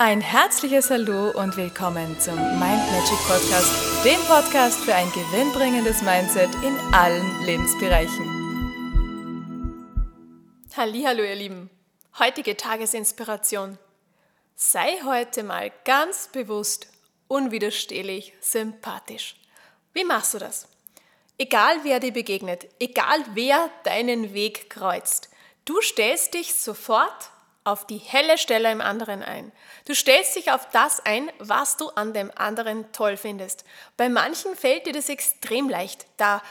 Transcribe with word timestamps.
Ein 0.00 0.20
herzliches 0.20 0.90
Hallo 0.90 1.30
und 1.30 1.56
willkommen 1.56 2.20
zum 2.20 2.36
Mind 2.36 2.60
Magic 2.60 3.18
Podcast, 3.26 4.04
dem 4.04 4.20
Podcast 4.28 4.78
für 4.78 4.94
ein 4.94 5.10
gewinnbringendes 5.10 6.02
Mindset 6.02 6.54
in 6.62 6.78
allen 6.94 7.44
Lebensbereichen. 7.44 8.24
Hallo 10.76 11.24
ihr 11.24 11.34
Lieben. 11.34 11.68
Heutige 12.16 12.56
Tagesinspiration. 12.56 13.76
Sei 14.54 15.00
heute 15.04 15.42
mal 15.42 15.72
ganz 15.84 16.28
bewusst, 16.28 16.86
unwiderstehlich, 17.26 18.34
sympathisch. 18.40 19.34
Wie 19.94 20.04
machst 20.04 20.32
du 20.32 20.38
das? 20.38 20.68
Egal 21.38 21.80
wer 21.82 21.98
dir 21.98 22.12
begegnet, 22.12 22.68
egal 22.78 23.24
wer 23.34 23.68
deinen 23.82 24.32
Weg 24.32 24.70
kreuzt, 24.70 25.28
du 25.64 25.80
stellst 25.80 26.34
dich 26.34 26.54
sofort 26.54 27.32
auf 27.68 27.86
die 27.86 27.98
helle 27.98 28.38
Stelle 28.38 28.72
im 28.72 28.80
anderen 28.80 29.22
ein. 29.22 29.52
Du 29.84 29.94
stellst 29.94 30.34
dich 30.36 30.50
auf 30.50 30.68
das 30.70 31.00
ein, 31.00 31.30
was 31.38 31.76
du 31.76 31.90
an 31.90 32.12
dem 32.12 32.32
anderen 32.34 32.90
toll 32.92 33.16
findest. 33.16 33.64
Bei 33.96 34.08
manchen 34.08 34.56
fällt 34.56 34.86
dir 34.86 34.92
das 34.92 35.08
extrem 35.08 35.68
leicht. 35.68 36.06
Da 36.16 36.42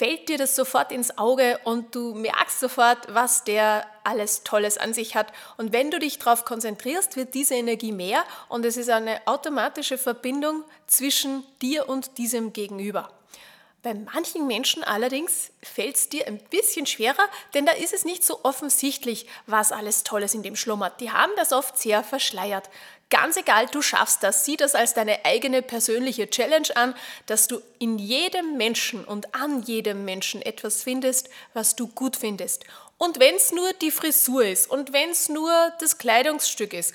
fällt 0.00 0.28
dir 0.28 0.38
das 0.38 0.56
sofort 0.56 0.92
ins 0.92 1.18
Auge 1.18 1.58
und 1.64 1.94
du 1.94 2.14
merkst 2.14 2.60
sofort, 2.60 2.98
was 3.08 3.44
der 3.44 3.86
alles 4.02 4.44
Tolles 4.44 4.78
an 4.78 4.94
sich 4.94 5.14
hat. 5.14 5.32
Und 5.56 5.72
wenn 5.72 5.90
du 5.90 5.98
dich 5.98 6.18
darauf 6.18 6.44
konzentrierst, 6.44 7.16
wird 7.16 7.34
diese 7.34 7.54
Energie 7.54 7.92
mehr 7.92 8.24
und 8.48 8.64
es 8.64 8.76
ist 8.76 8.88
eine 8.88 9.20
automatische 9.26 9.98
Verbindung 9.98 10.64
zwischen 10.86 11.44
dir 11.60 11.88
und 11.88 12.16
diesem 12.16 12.52
Gegenüber. 12.52 13.10
Bei 13.82 13.94
manchen 13.94 14.46
Menschen 14.46 14.84
allerdings 14.84 15.52
fällt 15.62 15.96
es 15.96 16.10
dir 16.10 16.26
ein 16.26 16.38
bisschen 16.38 16.84
schwerer, 16.84 17.26
denn 17.54 17.64
da 17.64 17.72
ist 17.72 17.94
es 17.94 18.04
nicht 18.04 18.24
so 18.24 18.40
offensichtlich, 18.42 19.26
was 19.46 19.72
alles 19.72 20.04
Tolles 20.04 20.34
in 20.34 20.42
dem 20.42 20.54
schlummert. 20.54 21.00
Die 21.00 21.10
haben 21.10 21.32
das 21.36 21.52
oft 21.52 21.78
sehr 21.78 22.04
verschleiert. 22.04 22.68
Ganz 23.08 23.38
egal, 23.38 23.66
du 23.66 23.80
schaffst 23.80 24.22
das. 24.22 24.44
Sieh 24.44 24.58
das 24.58 24.74
als 24.74 24.92
deine 24.92 25.24
eigene 25.24 25.62
persönliche 25.62 26.28
Challenge 26.28 26.68
an, 26.76 26.94
dass 27.24 27.48
du 27.48 27.60
in 27.78 27.98
jedem 27.98 28.58
Menschen 28.58 29.02
und 29.04 29.34
an 29.34 29.62
jedem 29.62 30.04
Menschen 30.04 30.42
etwas 30.42 30.82
findest, 30.82 31.30
was 31.54 31.74
du 31.74 31.88
gut 31.88 32.16
findest. 32.16 32.66
Und 32.98 33.18
wenn 33.18 33.34
es 33.34 33.50
nur 33.50 33.72
die 33.72 33.90
Frisur 33.90 34.44
ist 34.44 34.70
und 34.70 34.92
wenn 34.92 35.08
es 35.08 35.30
nur 35.30 35.50
das 35.80 35.96
Kleidungsstück 35.96 36.74
ist, 36.74 36.94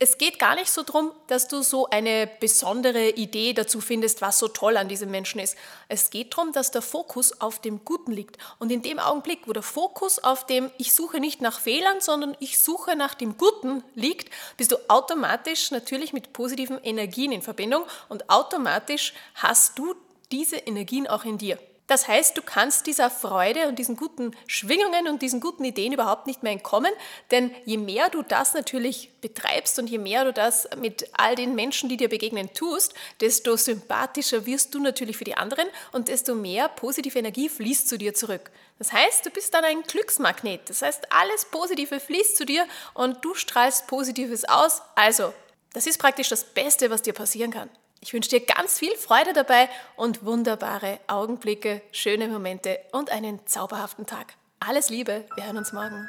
es 0.00 0.16
geht 0.16 0.38
gar 0.38 0.54
nicht 0.54 0.70
so 0.70 0.84
darum, 0.84 1.10
dass 1.26 1.48
du 1.48 1.62
so 1.62 1.88
eine 1.88 2.30
besondere 2.38 3.10
Idee 3.10 3.52
dazu 3.52 3.80
findest, 3.80 4.20
was 4.20 4.38
so 4.38 4.46
toll 4.46 4.76
an 4.76 4.88
diesem 4.88 5.10
Menschen 5.10 5.40
ist. 5.40 5.56
Es 5.88 6.10
geht 6.10 6.32
darum, 6.36 6.52
dass 6.52 6.70
der 6.70 6.82
Fokus 6.82 7.40
auf 7.40 7.60
dem 7.60 7.84
Guten 7.84 8.12
liegt. 8.12 8.38
Und 8.60 8.70
in 8.70 8.82
dem 8.82 9.00
Augenblick, 9.00 9.40
wo 9.46 9.52
der 9.52 9.64
Fokus 9.64 10.20
auf 10.20 10.46
dem 10.46 10.70
Ich 10.78 10.94
suche 10.94 11.18
nicht 11.18 11.40
nach 11.40 11.58
Fehlern, 11.58 12.00
sondern 12.00 12.36
ich 12.38 12.60
suche 12.60 12.94
nach 12.94 13.14
dem 13.14 13.36
Guten 13.36 13.82
liegt, 13.96 14.32
bist 14.56 14.70
du 14.70 14.76
automatisch 14.86 15.72
natürlich 15.72 16.12
mit 16.12 16.32
positiven 16.32 16.80
Energien 16.84 17.32
in 17.32 17.42
Verbindung 17.42 17.82
und 18.08 18.30
automatisch 18.30 19.14
hast 19.34 19.80
du 19.80 19.96
diese 20.30 20.56
Energien 20.56 21.08
auch 21.08 21.24
in 21.24 21.38
dir. 21.38 21.58
Das 21.88 22.06
heißt, 22.06 22.36
du 22.36 22.42
kannst 22.42 22.86
dieser 22.86 23.08
Freude 23.10 23.66
und 23.66 23.78
diesen 23.78 23.96
guten 23.96 24.36
Schwingungen 24.46 25.08
und 25.08 25.22
diesen 25.22 25.40
guten 25.40 25.64
Ideen 25.64 25.94
überhaupt 25.94 26.26
nicht 26.26 26.42
mehr 26.42 26.52
entkommen, 26.52 26.92
denn 27.30 27.50
je 27.64 27.78
mehr 27.78 28.10
du 28.10 28.22
das 28.22 28.52
natürlich 28.52 29.10
betreibst 29.22 29.78
und 29.78 29.88
je 29.88 29.96
mehr 29.96 30.24
du 30.26 30.34
das 30.34 30.68
mit 30.76 31.08
all 31.14 31.34
den 31.34 31.54
Menschen, 31.54 31.88
die 31.88 31.96
dir 31.96 32.10
begegnen, 32.10 32.52
tust, 32.52 32.92
desto 33.22 33.56
sympathischer 33.56 34.44
wirst 34.44 34.74
du 34.74 34.80
natürlich 34.80 35.16
für 35.16 35.24
die 35.24 35.34
anderen 35.34 35.66
und 35.92 36.08
desto 36.08 36.34
mehr 36.34 36.68
positive 36.68 37.18
Energie 37.18 37.48
fließt 37.48 37.88
zu 37.88 37.96
dir 37.96 38.12
zurück. 38.12 38.50
Das 38.78 38.92
heißt, 38.92 39.24
du 39.24 39.30
bist 39.30 39.54
dann 39.54 39.64
ein 39.64 39.82
Glücksmagnet. 39.82 40.68
Das 40.68 40.82
heißt, 40.82 41.10
alles 41.10 41.46
Positive 41.46 42.00
fließt 42.00 42.36
zu 42.36 42.44
dir 42.44 42.66
und 42.92 43.24
du 43.24 43.34
strahlst 43.34 43.86
Positives 43.86 44.44
aus. 44.44 44.82
Also, 44.94 45.32
das 45.72 45.86
ist 45.86 45.98
praktisch 45.98 46.28
das 46.28 46.44
Beste, 46.44 46.90
was 46.90 47.00
dir 47.00 47.14
passieren 47.14 47.50
kann. 47.50 47.70
Ich 48.00 48.12
wünsche 48.12 48.30
dir 48.30 48.40
ganz 48.40 48.78
viel 48.78 48.94
Freude 48.96 49.32
dabei 49.32 49.68
und 49.96 50.24
wunderbare 50.24 51.00
Augenblicke, 51.06 51.82
schöne 51.90 52.28
Momente 52.28 52.78
und 52.92 53.10
einen 53.10 53.40
zauberhaften 53.46 54.06
Tag. 54.06 54.34
Alles 54.60 54.88
Liebe, 54.88 55.24
wir 55.34 55.44
hören 55.44 55.58
uns 55.58 55.72
morgen. 55.72 56.08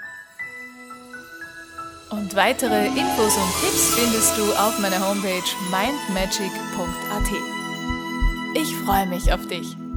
Und 2.11 2.35
weitere 2.35 2.87
Infos 2.87 3.37
und 3.37 3.61
Tipps 3.61 3.95
findest 3.95 4.37
du 4.37 4.51
auf 4.53 4.79
meiner 4.79 5.07
Homepage 5.07 5.43
mindmagic.at. 5.69 7.29
Ich 8.55 8.75
freue 8.85 9.05
mich 9.05 9.31
auf 9.31 9.45
dich. 9.47 9.88